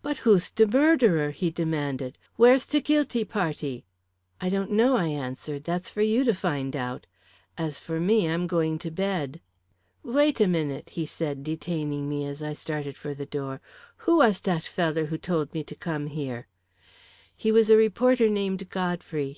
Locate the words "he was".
17.36-17.68